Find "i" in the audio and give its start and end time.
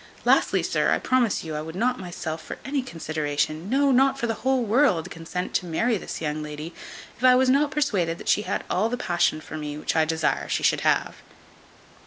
0.91-0.97, 1.55-1.61, 7.23-7.35, 9.95-10.05